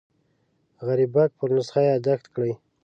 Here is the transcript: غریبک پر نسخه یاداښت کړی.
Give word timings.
غریبک 0.87 1.29
پر 1.39 1.49
نسخه 1.55 1.81
یاداښت 1.91 2.25
کړی. 2.35 2.53